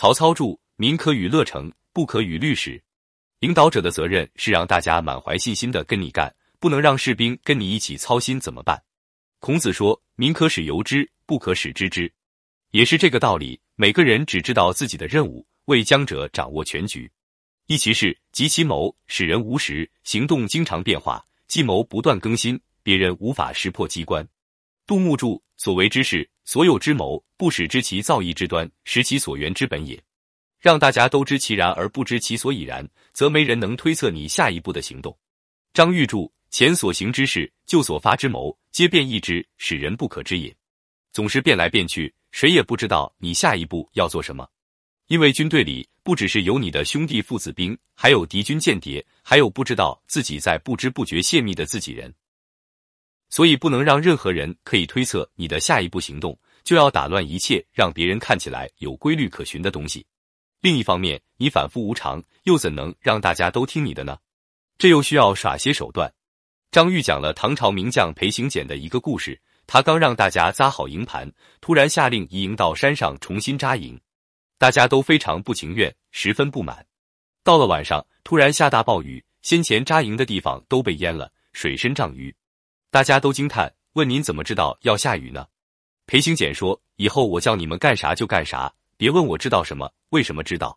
[0.00, 2.82] 曹操著：民可与乐成，不可与律使。
[3.40, 8.82] 领导者的责任是让大家满怀信心的跟你干，不能让士兵跟你一起操心怎么办？
[9.40, 12.10] 孔子说：民可使由之，不可使知之。
[12.70, 13.60] 也是这个道理。
[13.76, 17.12] 每个人只知道自己的任务，为将者掌握全局。
[17.66, 24.26] 一其事，及其谋，使人无时，行动经常变化，计谋不断更新，别人无法识破机关。
[24.86, 29.96] 杜牧注：所为之事，所有之谋，不使知其造诣之端，识其所源之本也。
[30.58, 35.16] 让大家都知其然而不知其所以然，则没人能推测你下一步的行动。
[35.72, 40.52] 张玉柱：前所行之事，就所发之谋，皆变异之，使人不可知也。
[41.12, 42.12] 总是变来变去。
[42.32, 44.44] 谁也不知道你下一步要做什么，
[45.06, 52.12] 因为军队里不只是有你的兄弟父子兵，还有敌军间谍，还有不知道自己在不知不觉泄密的自己人。
[53.30, 60.04] 所以不能让任何人可以推测你的下一步行动，就要打乱一切让别人看起来有规律可循的东西。
[60.60, 64.18] 另一方面，你反复无常，又怎能让大家都听你的呢？
[64.76, 66.12] 这又需要耍些手段。
[66.70, 69.40] 张玉讲了唐朝名将裴行俭的一个故事。
[69.66, 74.00] 他刚让大家扎好营盘，突然下令移营到山上重新扎营，
[74.58, 76.84] 大家都非常不情愿，十分不满。
[77.44, 82.34] 到了晚上，突然下大暴雨，先前扎营的地方都被淹了，水深丈余，
[82.92, 85.46] 大家都惊叹，问您怎么知道要下雨呢？
[86.06, 90.76] 裴行俭说：“以后我叫你们干啥就干啥，别问我知道什么，为什么知道。”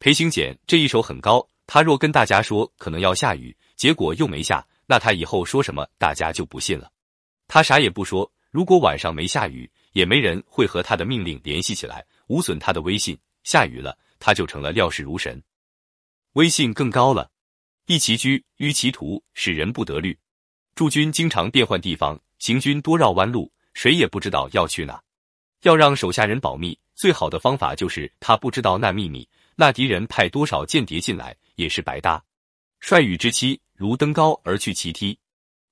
[0.00, 6.90] 裴行俭这一手很高，他若跟大家说可能要下雨，结果又没下，那他以后说什么大家就不信了。
[7.46, 13.16] 他啥也不说，如果晚上没下雨，也没人会和他的命令联系起来，无损他的威信。
[13.44, 15.40] 下雨了，他就成了料事如神，
[16.32, 17.30] 威信更高了。
[17.86, 20.18] 一其居，于其途，使人不得虑。
[20.74, 25.00] 驻军经常变换地方，行军多绕弯路，谁也不知道要去哪。
[25.62, 32.20] 要让手下人保密，最好的方法就是他不知道那秘密，那敌人派多少间谍进来也是白搭。
[32.80, 35.16] 帅与之妻，如登高而去其梯。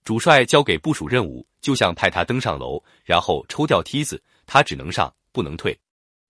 [0.04, 5.76] 主帅交给部署任务，就像派他登上楼，然后抽掉梯子，他只能上，不能退。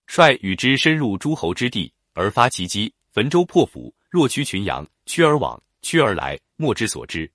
[0.07, 7.31] 帅与之深入诸侯之地，而发其机，焚舟破釜，若驱群羊，驱而往，驱而来，莫之所知。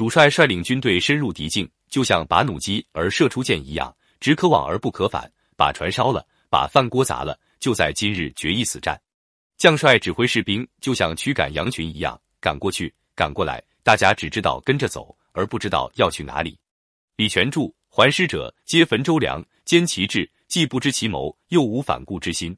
[0.00, 5.30] 主帅率领军队深入敌境，就像拔弩机而射出箭一样，只可往而不可返。
[5.58, 8.98] 把船烧了，把饭锅砸了，就在今日决一死战。
[9.58, 15.14] 将帅指挥士兵，就像驱赶羊群一样，赶过去，赶过来，大家只知道跟着走。
[15.32, 16.58] 而不知道要去哪里。
[17.16, 22.56] 李全柱：还师者，皆焚舟梁，坚其志，既不知其谋，又无反顾之心，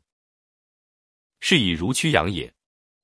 [1.41, 2.54] 是以如驱羊也。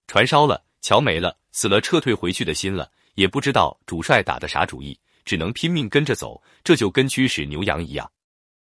[0.06, 2.88] 船烧了，桥没了，死了，撤退回去的心了，
[3.18, 8.08] 也不知道主帅打的啥主意，只能拼命跟着走，这就跟驱使牛羊一样。